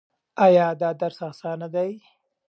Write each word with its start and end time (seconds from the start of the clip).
ایا 0.45 0.67
دا 0.81 0.89
درس 1.01 1.19
اسانه 1.29 1.67
دی؟ 1.73 1.91